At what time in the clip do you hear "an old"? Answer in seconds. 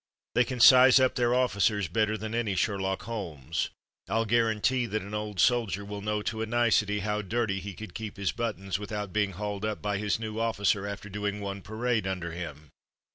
5.03-5.39